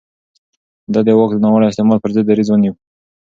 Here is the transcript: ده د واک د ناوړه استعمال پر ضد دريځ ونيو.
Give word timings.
ده 0.93 0.99
د 1.07 1.09
واک 1.17 1.31
د 1.35 1.39
ناوړه 1.43 1.67
استعمال 1.69 1.99
پر 2.01 2.11
ضد 2.15 2.25
دريځ 2.29 2.47
ونيو. 2.49 2.73